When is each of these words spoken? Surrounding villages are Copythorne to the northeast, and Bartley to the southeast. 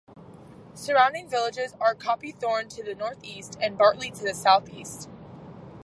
Surrounding 0.73 1.29
villages 1.29 1.75
are 1.79 1.93
Copythorne 1.93 2.67
to 2.75 2.83
the 2.83 2.95
northeast, 2.95 3.55
and 3.61 3.77
Bartley 3.77 4.09
to 4.09 4.23
the 4.23 4.33
southeast. 4.33 5.07